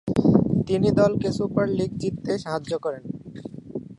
[0.67, 3.03] তিনি দলকে super league জিততে সাহায্য করেন।